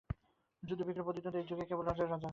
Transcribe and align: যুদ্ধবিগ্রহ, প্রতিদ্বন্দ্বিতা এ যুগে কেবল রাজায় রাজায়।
যুদ্ধবিগ্রহ, 0.63 1.05
প্রতিদ্বন্দ্বিতা 1.05 1.45
এ 1.45 1.49
যুগে 1.49 1.65
কেবল 1.69 1.83
রাজায় 1.85 2.09
রাজায়। 2.09 2.29